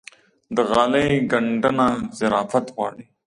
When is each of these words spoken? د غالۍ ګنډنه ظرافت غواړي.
د 0.55 0.57
غالۍ 0.69 1.09
ګنډنه 1.31 1.87
ظرافت 2.19 2.65
غواړي. 2.75 3.05